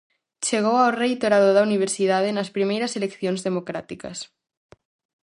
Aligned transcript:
Chegou 0.45 0.77
ao 0.81 0.95
reitorado 1.03 1.49
da 1.53 1.65
Universidade 1.69 2.35
nas 2.37 2.49
primeiras 2.55 2.91
eleccións 2.99 3.39
democráticas. 3.47 4.17